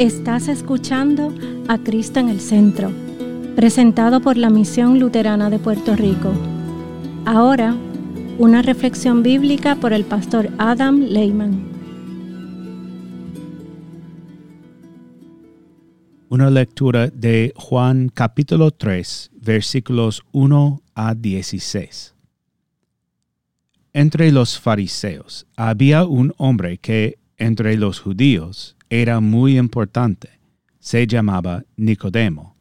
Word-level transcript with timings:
Estás 0.00 0.48
escuchando 0.48 1.30
a 1.68 1.76
Cristo 1.76 2.20
en 2.20 2.30
el 2.30 2.40
Centro, 2.40 2.90
presentado 3.54 4.22
por 4.22 4.38
la 4.38 4.48
Misión 4.48 4.98
Luterana 4.98 5.50
de 5.50 5.58
Puerto 5.58 5.94
Rico. 5.94 6.32
Ahora, 7.26 7.76
una 8.38 8.62
reflexión 8.62 9.22
bíblica 9.22 9.76
por 9.76 9.92
el 9.92 10.06
pastor 10.06 10.48
Adam 10.56 11.00
Lehman. 11.00 11.68
Una 16.30 16.48
lectura 16.48 17.08
de 17.08 17.52
Juan 17.54 18.08
capítulo 18.08 18.70
3, 18.70 19.32
versículos 19.34 20.22
1 20.32 20.80
a 20.94 21.14
16. 21.14 22.14
Entre 23.92 24.32
los 24.32 24.58
fariseos 24.58 25.46
había 25.56 26.06
un 26.06 26.32
hombre 26.38 26.78
que 26.78 27.18
entre 27.36 27.76
los 27.76 28.00
judíos 28.00 28.78
era 28.90 29.20
muy 29.20 29.56
importante. 29.56 30.28
Se 30.80 31.06
llamaba 31.06 31.64
Nicodemo. 31.76 32.56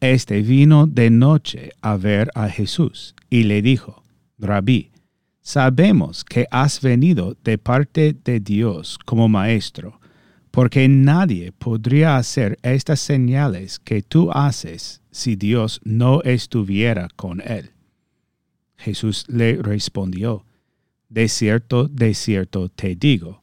Este 0.00 0.42
vino 0.42 0.86
de 0.86 1.10
noche 1.10 1.70
a 1.80 1.96
ver 1.96 2.30
a 2.34 2.48
Jesús 2.48 3.14
y 3.30 3.44
le 3.44 3.62
dijo, 3.62 4.02
Rabí, 4.38 4.90
sabemos 5.40 6.24
que 6.24 6.46
has 6.50 6.80
venido 6.80 7.36
de 7.42 7.58
parte 7.58 8.14
de 8.24 8.40
Dios 8.40 8.98
como 9.04 9.28
maestro, 9.28 10.00
porque 10.50 10.88
nadie 10.88 11.52
podría 11.52 12.16
hacer 12.16 12.58
estas 12.62 13.00
señales 13.00 13.78
que 13.78 14.02
tú 14.02 14.30
haces 14.32 15.02
si 15.10 15.36
Dios 15.36 15.80
no 15.84 16.22
estuviera 16.22 17.08
con 17.16 17.40
él. 17.40 17.70
Jesús 18.76 19.24
le 19.28 19.56
respondió, 19.56 20.44
De 21.08 21.28
cierto, 21.28 21.88
de 21.88 22.14
cierto 22.14 22.68
te 22.68 22.94
digo, 22.94 23.40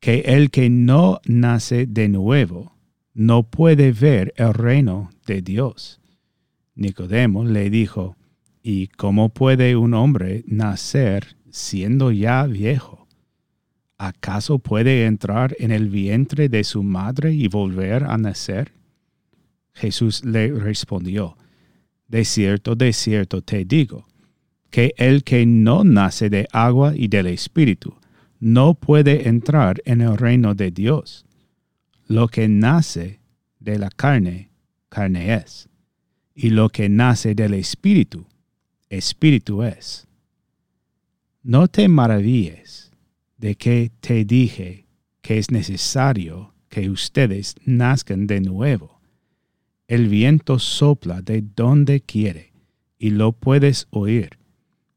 que 0.00 0.20
el 0.20 0.50
que 0.50 0.70
no 0.70 1.20
nace 1.26 1.86
de 1.86 2.08
nuevo 2.08 2.76
no 3.14 3.42
puede 3.42 3.92
ver 3.92 4.32
el 4.36 4.54
reino 4.54 5.10
de 5.26 5.42
Dios. 5.42 6.00
Nicodemo 6.74 7.44
le 7.44 7.70
dijo, 7.70 8.16
¿y 8.62 8.86
cómo 8.88 9.30
puede 9.30 9.74
un 9.76 9.94
hombre 9.94 10.44
nacer 10.46 11.36
siendo 11.50 12.12
ya 12.12 12.46
viejo? 12.46 13.08
¿Acaso 13.98 14.60
puede 14.60 15.06
entrar 15.06 15.56
en 15.58 15.72
el 15.72 15.88
vientre 15.88 16.48
de 16.48 16.62
su 16.62 16.84
madre 16.84 17.32
y 17.32 17.48
volver 17.48 18.04
a 18.04 18.16
nacer? 18.16 18.72
Jesús 19.74 20.24
le 20.24 20.52
respondió, 20.52 21.36
De 22.06 22.24
cierto, 22.24 22.76
de 22.76 22.92
cierto 22.92 23.42
te 23.42 23.64
digo, 23.64 24.06
que 24.70 24.94
el 24.96 25.24
que 25.24 25.46
no 25.46 25.82
nace 25.82 26.30
de 26.30 26.46
agua 26.52 26.92
y 26.94 27.08
del 27.08 27.26
Espíritu, 27.26 27.97
no 28.40 28.74
puede 28.74 29.28
entrar 29.28 29.82
en 29.84 30.00
el 30.00 30.16
reino 30.16 30.54
de 30.54 30.70
Dios. 30.70 31.24
Lo 32.06 32.28
que 32.28 32.48
nace 32.48 33.20
de 33.58 33.78
la 33.78 33.90
carne, 33.90 34.50
carne 34.88 35.34
es, 35.34 35.68
y 36.34 36.50
lo 36.50 36.68
que 36.68 36.88
nace 36.88 37.34
del 37.34 37.54
Espíritu, 37.54 38.26
Espíritu 38.88 39.62
es. 39.62 40.06
No 41.42 41.68
te 41.68 41.88
maravilles 41.88 42.92
de 43.36 43.54
que 43.56 43.90
te 44.00 44.24
dije 44.24 44.86
que 45.20 45.38
es 45.38 45.50
necesario 45.50 46.54
que 46.68 46.90
ustedes 46.90 47.54
nazcan 47.64 48.26
de 48.26 48.40
nuevo. 48.40 49.00
El 49.86 50.08
viento 50.08 50.58
sopla 50.58 51.22
de 51.22 51.42
donde 51.56 52.00
quiere 52.00 52.52
y 52.98 53.10
lo 53.10 53.32
puedes 53.32 53.86
oír, 53.90 54.38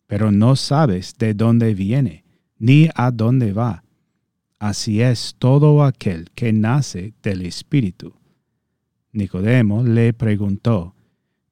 pero 0.08 0.32
no 0.32 0.56
sabes 0.56 1.16
de 1.18 1.34
dónde 1.34 1.74
viene 1.74 2.21
ni 2.62 2.90
a 2.94 3.10
dónde 3.10 3.54
va. 3.54 3.84
Así 4.60 5.02
es 5.02 5.36
todo 5.40 5.84
aquel 5.84 6.30
que 6.36 6.54
nace 6.54 7.16
del 7.24 7.42
Espíritu. 7.42 8.14
Nicodemo 9.12 9.84
le 9.84 10.14
preguntó, 10.14 10.94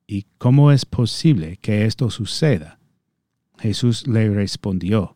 ¿Y 0.05 0.27
cómo 0.37 0.71
es 0.71 0.85
posible 0.85 1.57
que 1.57 1.85
esto 1.85 2.11
suceda? 2.11 2.77
Jesús 3.57 4.07
le 4.07 4.29
respondió, 4.29 5.15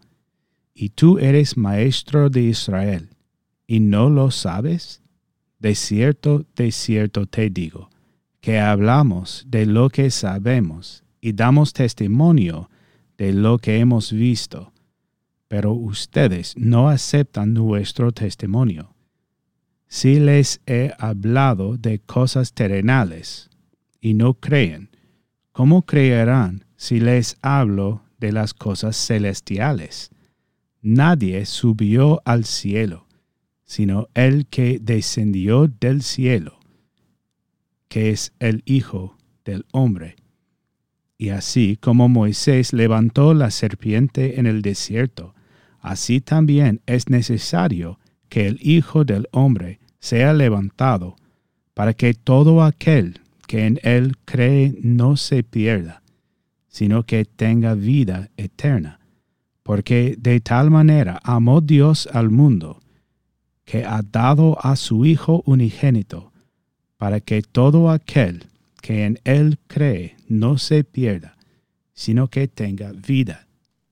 ¿Y 0.74 0.90
tú 0.90 1.20
eres 1.20 1.58
maestro 1.58 2.32
de 2.32 2.42
Israel, 2.42 3.10
y 3.68 3.80
no 3.80 4.10
lo 4.10 4.32
sabes? 4.32 5.04
De 5.60 5.76
cierto, 5.76 6.44
de 6.56 6.72
cierto 6.72 7.28
te 7.28 7.52
digo, 7.52 7.92
que 8.42 8.60
hablamos 8.60 9.46
de 9.48 9.68
lo 9.68 9.90
que 9.90 10.10
sabemos 10.10 11.04
y 11.22 11.34
damos 11.34 11.72
testimonio 11.72 12.72
de 13.16 13.32
lo 13.32 13.60
que 13.60 13.78
hemos 13.78 14.12
visto 14.12 14.73
pero 15.54 15.72
ustedes 15.72 16.56
no 16.58 16.90
aceptan 16.90 17.54
nuestro 17.54 18.12
testimonio. 18.12 18.96
Si 19.88 20.20
les 20.20 20.60
he 20.66 20.92
hablado 20.98 21.78
de 21.78 22.00
cosas 22.00 22.54
terrenales 22.54 23.52
y 24.02 24.16
no 24.16 24.34
creen, 24.34 24.90
¿cómo 25.52 25.84
creerán 25.84 26.66
si 26.76 27.00
les 27.00 27.38
hablo 27.44 28.02
de 28.18 28.32
las 28.32 28.56
cosas 28.56 28.98
celestiales? 28.98 30.10
Nadie 30.82 31.46
subió 31.46 32.24
al 32.26 32.46
cielo, 32.46 33.06
sino 33.64 34.08
el 34.16 34.48
que 34.48 34.80
descendió 34.82 35.68
del 35.68 36.02
cielo, 36.02 36.58
que 37.90 38.10
es 38.10 38.34
el 38.40 38.64
Hijo 38.66 39.18
del 39.46 39.68
Hombre. 39.72 40.16
Y 41.16 41.30
así 41.30 41.78
como 41.80 42.10
Moisés 42.10 42.74
levantó 42.74 43.36
la 43.36 43.52
serpiente 43.52 44.40
en 44.40 44.48
el 44.48 44.64
desierto, 44.64 45.36
así 45.84 46.22
también 46.22 46.82
es 46.88 47.10
necesario 47.10 48.00
que 48.30 48.48
el 48.48 48.58
Hijo 48.62 49.04
del 49.04 49.28
Hombre 49.32 49.80
sea 50.00 50.34
levantado, 50.34 51.18
para 51.76 51.94
que 51.94 52.14
todo 52.14 52.64
aquel 52.64 53.20
que 53.48 53.68
en 53.68 53.80
él 53.84 54.16
cree 54.26 54.76
no 54.82 55.18
se 55.18 55.44
pierda, 55.44 56.02
sino 56.68 57.04
que 57.04 57.26
tenga 57.26 57.76
vida 57.76 58.30
eterna. 58.38 59.00
Porque 59.62 60.16
de 60.18 60.40
tal 60.40 60.72
manera 60.72 61.20
amó 61.24 61.62
Dios 61.62 62.08
al 62.12 62.30
mundo, 62.30 62.80
que 63.66 63.86
ha 63.86 64.02
dado 64.04 64.58
a 64.66 64.76
su 64.76 65.06
Hijo 65.06 65.44
unigénito, 65.46 66.32
para 66.98 67.20
que 67.20 67.42
todo 67.42 67.90
aquel 67.90 68.46
que 68.82 69.06
en 69.06 69.20
él 69.26 69.60
cree 69.68 70.16
no 70.30 70.58
se 70.58 70.84
pierda, 70.84 71.36
sino 71.94 72.30
que 72.30 72.48
tenga 72.48 72.94
vida 72.94 73.48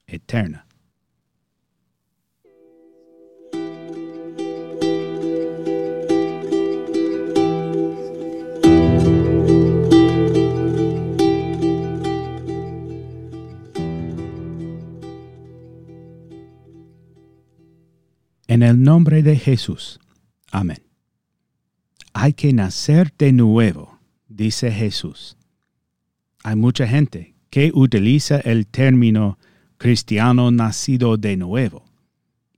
eterna. 0.08 0.66
Nombre 18.74 19.24
de 19.24 19.38
Jesús. 19.38 20.00
Amén. 20.52 20.84
Hay 22.14 22.34
que 22.34 22.54
nacer 22.54 23.14
de 23.18 23.32
nuevo, 23.32 24.00
dice 24.28 24.72
Jesús. 24.72 25.38
Hay 26.44 26.56
mucha 26.56 26.88
gente 26.88 27.36
que 27.50 27.72
utiliza 27.74 28.40
el 28.40 28.68
término 28.68 29.38
cristiano 29.78 30.52
nacido 30.52 31.18
de 31.18 31.38
nuevo 31.38 31.86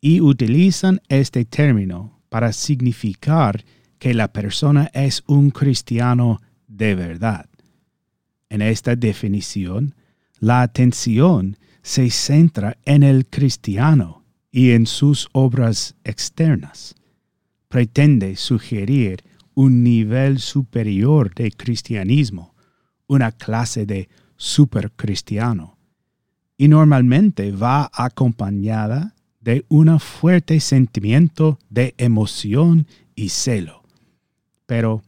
y 0.01 0.21
utilizan 0.21 1.01
este 1.07 1.45
término 1.45 2.21
para 2.29 2.51
significar 2.51 3.63
que 3.99 4.13
la 4.13 4.33
persona 4.33 4.89
es 4.93 5.23
un 5.27 5.49
cristiano 5.51 6.41
de 6.67 6.95
verdad. 6.95 7.47
En 8.49 8.61
esta 8.61 8.95
definición, 8.95 9.95
la 10.39 10.61
atención 10.61 11.57
se 11.81 12.09
centra 12.09 12.77
en 12.85 13.03
el 13.03 13.27
cristiano 13.27 14.22
y 14.55 14.71
en 14.71 14.85
sus 14.85 15.27
obras 15.31 15.95
externas. 16.03 16.93
Pretende 17.69 18.35
sugerir 18.35 19.23
un 19.55 19.83
nivel 19.83 20.39
superior 20.39 21.33
de 21.33 21.51
cristianismo, 21.51 22.53
una 23.07 23.31
clase 23.31 23.87
de 23.87 24.09
supercristiano, 24.37 25.77
y 26.55 26.67
normalmente 26.67 27.51
va 27.51 27.89
acompañada 27.93 29.15
de 29.41 29.65
un 29.69 29.99
fuerte 29.99 30.59
sentimiento 30.59 31.57
de 31.69 31.95
emoción 31.97 32.85
y 33.15 33.29
celo. 33.29 33.83
Pero, 34.67 35.01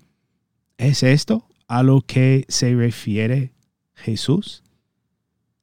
¿es 0.77 1.03
esto 1.03 1.47
a 1.67 1.83
lo 1.83 2.01
que 2.01 2.45
se 2.49 2.73
refiere 2.73 3.53
Jesús? 3.93 4.63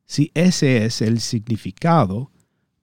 Si 0.06 0.30
ese 0.34 0.84
es 0.84 1.02
el 1.02 1.20
significado, 1.20 2.31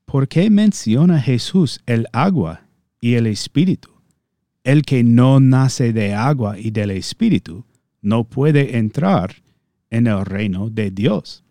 ¿por 0.09 0.27
qué 0.27 0.49
menciona 0.49 1.21
Jesús 1.21 1.81
el 1.85 2.07
agua 2.13 2.63
y 2.99 3.13
el 3.13 3.27
espíritu? 3.27 3.91
El 4.63 4.81
que 4.81 5.03
no 5.03 5.39
nace 5.39 5.93
de 5.93 6.15
agua 6.15 6.57
y 6.57 6.71
del 6.71 6.89
espíritu 6.89 7.63
no 8.01 8.23
puede 8.23 8.77
entrar 8.77 9.35
en 9.91 10.07
el 10.07 10.25
reino 10.25 10.71
de 10.71 10.89
Dios. 10.89 11.43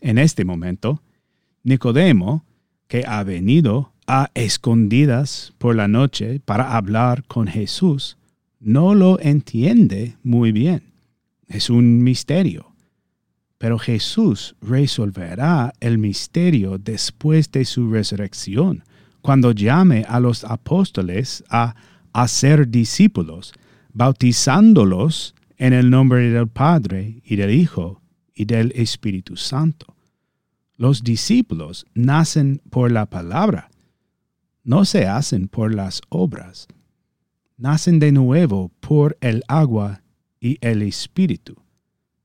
En 0.00 0.18
este 0.18 0.44
momento, 0.44 1.02
Nicodemo, 1.62 2.44
que 2.88 3.04
ha 3.06 3.22
venido 3.22 3.92
a 4.08 4.32
escondidas 4.34 5.54
por 5.58 5.76
la 5.76 5.86
noche 5.86 6.40
para 6.40 6.76
hablar 6.76 7.22
con 7.28 7.46
Jesús, 7.46 8.18
no 8.58 8.92
lo 8.96 9.20
entiende 9.20 10.16
muy 10.24 10.50
bien. 10.50 10.82
Es 11.46 11.70
un 11.70 12.02
misterio. 12.02 12.73
Pero 13.64 13.78
Jesús 13.78 14.54
resolverá 14.60 15.72
el 15.80 15.96
misterio 15.96 16.76
después 16.76 17.50
de 17.50 17.64
su 17.64 17.90
resurrección, 17.90 18.84
cuando 19.22 19.52
llame 19.52 20.04
a 20.06 20.20
los 20.20 20.44
apóstoles 20.44 21.42
a 21.48 21.74
hacer 22.12 22.68
discípulos, 22.68 23.54
bautizándolos 23.94 25.34
en 25.56 25.72
el 25.72 25.88
nombre 25.88 26.28
del 26.28 26.46
Padre 26.46 27.22
y 27.24 27.36
del 27.36 27.52
Hijo 27.52 28.02
y 28.34 28.44
del 28.44 28.70
Espíritu 28.76 29.34
Santo. 29.38 29.96
Los 30.76 31.02
discípulos 31.02 31.86
nacen 31.94 32.60
por 32.68 32.92
la 32.92 33.06
palabra, 33.06 33.70
no 34.62 34.84
se 34.84 35.06
hacen 35.06 35.48
por 35.48 35.74
las 35.74 36.02
obras. 36.10 36.68
Nacen 37.56 37.98
de 37.98 38.12
nuevo 38.12 38.70
por 38.80 39.16
el 39.22 39.42
agua 39.48 40.02
y 40.38 40.58
el 40.60 40.82
Espíritu. 40.82 41.63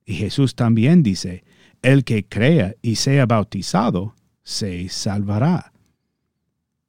Y 0.10 0.16
Jesús 0.16 0.56
también 0.56 1.04
dice, 1.04 1.44
el 1.84 2.04
que 2.04 2.26
crea 2.26 2.74
y 2.82 2.96
sea 2.96 3.28
bautizado, 3.28 4.16
se 4.42 4.90
salvará. 4.90 5.72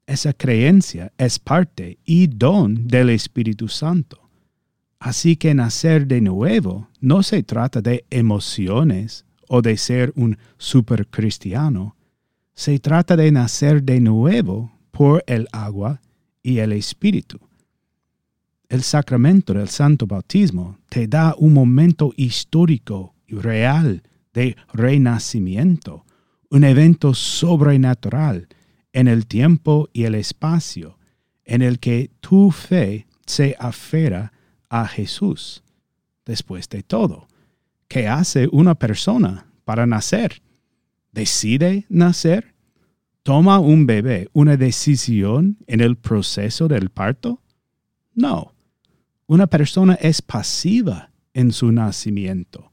Esa 0.07 0.33
creencia 0.33 1.13
es 1.19 1.39
parte 1.39 1.99
y 2.07 2.29
don 2.29 2.89
del 2.89 3.11
Espíritu 3.11 3.69
Santo. 3.69 4.31
Así 4.99 5.37
que 5.37 5.53
nacer 5.53 6.07
de 6.07 6.23
nuevo 6.23 6.89
no 6.99 7.23
se 7.23 7.43
trata 7.43 7.83
de 7.83 8.07
emociones 8.09 9.27
o 9.49 9.61
de 9.61 9.77
ser 9.77 10.15
un 10.17 10.39
supercristiano. 10.57 11.97
Se 12.55 12.79
trata 12.79 13.17
de 13.17 13.31
nacer 13.33 13.83
de 13.83 14.01
nuevo 14.01 14.73
por 14.93 15.23
el 15.27 15.47
agua 15.53 16.01
y 16.43 16.61
el 16.61 16.73
Espíritu. 16.73 17.39
El 18.71 18.85
sacramento 18.85 19.53
del 19.53 19.69
Santo 19.69 20.07
Bautismo 20.07 20.79
te 20.89 21.09
da 21.09 21.35
un 21.37 21.53
momento 21.53 22.13
histórico 22.17 23.17
y 23.27 23.35
real 23.35 24.05
de 24.33 24.57
renacimiento, 24.73 26.07
un 26.51 26.63
evento 26.63 27.13
sobrenatural 27.13 28.47
en 28.93 29.09
el 29.09 29.27
tiempo 29.27 29.89
y 29.93 30.05
el 30.05 30.15
espacio, 30.15 30.99
en 31.45 31.63
el 31.63 31.81
que 31.81 32.13
tu 32.21 32.53
fe 32.53 33.09
se 33.27 33.57
afera 33.59 34.33
a 34.69 34.87
Jesús. 34.87 35.65
Después 36.25 36.69
de 36.69 36.85
todo, 36.85 37.27
¿qué 37.89 38.07
hace 38.07 38.49
una 38.53 38.77
persona 38.77 39.49
para 39.65 39.85
nacer? 39.85 40.43
¿Decide 41.11 41.87
nacer? 41.89 42.55
¿Toma 43.25 43.59
un 43.59 43.87
bebé 43.87 44.29
una 44.33 44.57
decisión 44.57 45.59
en 45.67 45.81
el 45.81 45.97
proceso 45.97 46.69
del 46.69 46.91
parto? 46.91 47.43
No. 48.15 48.53
Una 49.31 49.47
persona 49.47 49.95
es 49.95 50.23
pasiva 50.23 51.13
en 51.35 51.53
su 51.53 51.71
nacimiento 51.71 52.73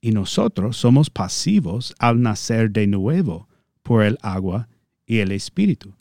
y 0.00 0.12
nosotros 0.12 0.76
somos 0.76 1.10
pasivos 1.10 1.92
al 1.98 2.22
nacer 2.22 2.70
de 2.70 2.86
nuevo 2.86 3.48
por 3.82 4.04
el 4.04 4.16
agua 4.22 4.68
y 5.06 5.18
el 5.18 5.32
espíritu. 5.32 5.92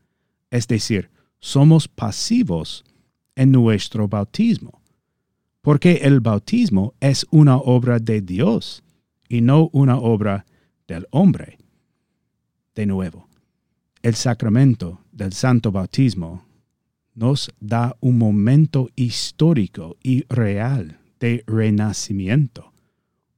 Es 0.51 0.67
decir, 0.67 1.09
somos 1.39 1.87
pasivos 1.87 2.85
en 3.35 3.51
nuestro 3.51 4.07
bautismo, 4.07 4.83
porque 5.63 5.93
el 6.03 6.19
bautismo 6.19 6.93
es 6.99 7.25
una 7.31 7.57
obra 7.57 7.97
de 7.97 8.21
Dios 8.21 8.83
y 9.27 9.41
no 9.41 9.67
una 9.73 9.97
obra 9.97 10.45
del 10.87 11.07
hombre. 11.09 11.57
De 12.75 12.85
nuevo, 12.85 13.27
el 14.03 14.13
sacramento 14.13 15.01
del 15.11 15.33
santo 15.33 15.71
bautismo 15.71 16.46
nos 17.17 17.51
da 17.59 17.97
un 17.99 18.19
momento 18.19 18.89
histórico 18.95 19.97
y 20.03 20.23
real 20.29 20.99
de 21.19 21.43
renacimiento, 21.47 22.73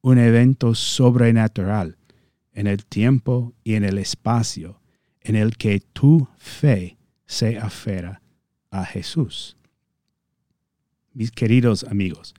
un 0.02 0.18
evento 0.18 0.76
sobrenatural 0.76 1.98
en 2.54 2.68
el 2.68 2.86
tiempo 2.86 3.54
y 3.64 3.76
en 3.76 3.86
el 3.86 3.98
espacio 3.98 4.82
en 5.22 5.38
el 5.38 5.56
que 5.56 5.80
tu 5.80 6.28
fe 6.38 6.98
se 7.26 7.58
afera 7.58 8.22
a 8.70 8.84
Jesús. 8.84 9.56
Mis 11.14 11.32
queridos 11.32 11.86
amigos, 11.86 12.34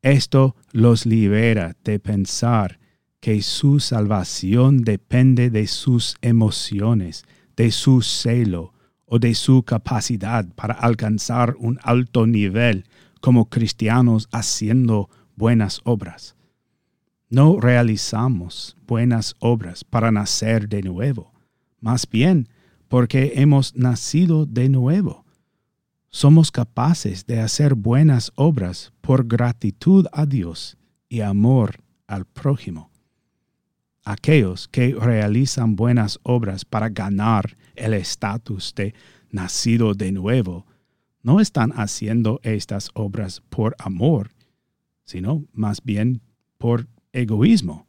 esto 0.00 0.54
los 0.70 1.06
libera 1.06 1.76
de 1.82 1.98
pensar 1.98 2.78
que 3.18 3.42
su 3.42 3.80
salvación 3.80 4.82
depende 4.82 5.50
de 5.50 5.66
sus 5.66 6.16
emociones, 6.22 7.24
de 7.56 7.72
su 7.72 8.02
celo, 8.02 8.71
o 9.14 9.18
de 9.18 9.34
su 9.34 9.62
capacidad 9.62 10.46
para 10.54 10.72
alcanzar 10.72 11.54
un 11.58 11.78
alto 11.82 12.26
nivel 12.26 12.86
como 13.20 13.50
cristianos 13.50 14.26
haciendo 14.32 15.10
buenas 15.36 15.82
obras. 15.84 16.34
No 17.28 17.60
realizamos 17.60 18.74
buenas 18.86 19.34
obras 19.38 19.84
para 19.84 20.10
nacer 20.10 20.66
de 20.66 20.82
nuevo, 20.82 21.30
más 21.78 22.08
bien 22.08 22.48
porque 22.88 23.34
hemos 23.34 23.76
nacido 23.76 24.46
de 24.46 24.70
nuevo. 24.70 25.26
Somos 26.08 26.50
capaces 26.50 27.26
de 27.26 27.40
hacer 27.40 27.74
buenas 27.74 28.32
obras 28.34 28.94
por 29.02 29.26
gratitud 29.26 30.06
a 30.10 30.24
Dios 30.24 30.78
y 31.10 31.20
amor 31.20 31.82
al 32.06 32.24
prójimo. 32.24 32.90
Aquellos 34.04 34.68
que 34.68 34.94
realizan 34.98 35.76
buenas 35.76 36.18
obras 36.22 36.64
para 36.64 36.88
ganar 36.88 37.58
el 37.76 37.94
estatus 37.94 38.74
de 38.74 38.94
nacido 39.30 39.94
de 39.94 40.12
nuevo, 40.12 40.66
no 41.22 41.40
están 41.40 41.72
haciendo 41.72 42.40
estas 42.42 42.90
obras 42.94 43.42
por 43.48 43.74
amor, 43.78 44.30
sino 45.04 45.44
más 45.52 45.82
bien 45.82 46.20
por 46.58 46.88
egoísmo, 47.12 47.86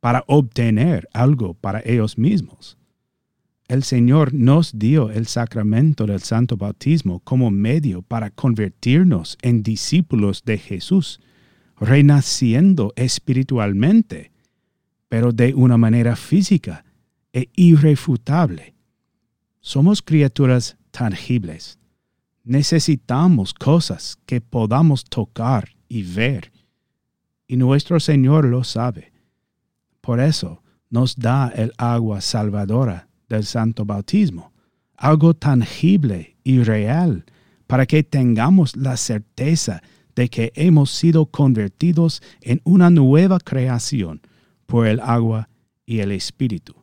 para 0.00 0.24
obtener 0.26 1.08
algo 1.12 1.54
para 1.54 1.82
ellos 1.84 2.16
mismos. 2.18 2.78
El 3.68 3.82
Señor 3.82 4.32
nos 4.32 4.78
dio 4.78 5.10
el 5.10 5.26
sacramento 5.26 6.06
del 6.06 6.20
santo 6.20 6.56
bautismo 6.56 7.18
como 7.20 7.50
medio 7.50 8.02
para 8.02 8.30
convertirnos 8.30 9.36
en 9.42 9.64
discípulos 9.64 10.44
de 10.44 10.58
Jesús, 10.58 11.20
renaciendo 11.80 12.92
espiritualmente, 12.94 14.30
pero 15.08 15.32
de 15.32 15.54
una 15.54 15.76
manera 15.76 16.14
física 16.14 16.84
e 17.32 17.48
irrefutable 17.56 18.75
somos 19.66 20.00
criaturas 20.00 20.76
tangibles. 20.92 21.76
Necesitamos 22.44 23.52
cosas 23.52 24.16
que 24.24 24.40
podamos 24.40 25.02
tocar 25.02 25.70
y 25.88 26.04
ver. 26.04 26.52
Y 27.48 27.56
nuestro 27.56 27.98
Señor 27.98 28.44
lo 28.44 28.62
sabe. 28.62 29.12
Por 30.00 30.20
eso 30.20 30.62
nos 30.88 31.16
da 31.16 31.48
el 31.48 31.72
agua 31.78 32.20
salvadora 32.20 33.08
del 33.28 33.44
santo 33.44 33.84
bautismo, 33.84 34.52
algo 34.96 35.34
tangible 35.34 36.36
y 36.44 36.62
real, 36.62 37.24
para 37.66 37.86
que 37.86 38.04
tengamos 38.04 38.76
la 38.76 38.96
certeza 38.96 39.82
de 40.14 40.28
que 40.28 40.52
hemos 40.54 40.92
sido 40.92 41.26
convertidos 41.26 42.22
en 42.40 42.60
una 42.62 42.88
nueva 42.88 43.40
creación 43.40 44.20
por 44.66 44.86
el 44.86 45.00
agua 45.00 45.48
y 45.84 45.98
el 45.98 46.12
Espíritu. 46.12 46.76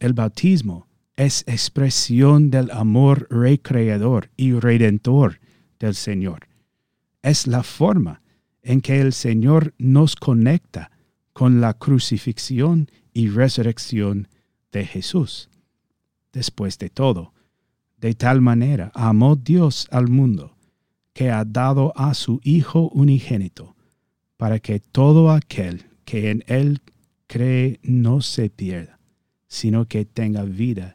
El 0.00 0.14
bautismo 0.14 0.87
es 1.18 1.42
expresión 1.48 2.48
del 2.48 2.70
amor 2.70 3.26
recreador 3.28 4.30
y 4.36 4.52
redentor 4.52 5.40
del 5.80 5.96
Señor. 5.96 6.46
Es 7.22 7.48
la 7.48 7.64
forma 7.64 8.22
en 8.62 8.80
que 8.80 9.00
el 9.00 9.12
Señor 9.12 9.74
nos 9.78 10.14
conecta 10.14 10.92
con 11.32 11.60
la 11.60 11.74
crucifixión 11.74 12.88
y 13.12 13.30
resurrección 13.30 14.28
de 14.70 14.86
Jesús. 14.86 15.50
Después 16.32 16.78
de 16.78 16.88
todo, 16.88 17.32
de 17.96 18.14
tal 18.14 18.40
manera 18.40 18.92
amó 18.94 19.34
Dios 19.34 19.88
al 19.90 20.06
mundo, 20.06 20.56
que 21.14 21.32
ha 21.32 21.44
dado 21.44 21.92
a 21.96 22.14
su 22.14 22.40
Hijo 22.44 22.90
unigénito, 22.90 23.74
para 24.36 24.60
que 24.60 24.78
todo 24.78 25.32
aquel 25.32 25.84
que 26.04 26.30
en 26.30 26.44
Él 26.46 26.80
cree 27.26 27.80
no 27.82 28.20
se 28.20 28.50
pierda, 28.50 29.00
sino 29.48 29.86
que 29.86 30.04
tenga 30.04 30.44
vida 30.44 30.94